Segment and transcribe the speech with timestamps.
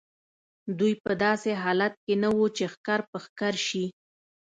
[0.79, 3.85] دوی په داسې حالت کې نه وو چې ښکر په ښکر شي.